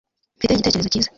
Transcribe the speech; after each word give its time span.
mfite 0.37 0.53
igitekerezo 0.53 0.87
cyiza 0.93 1.09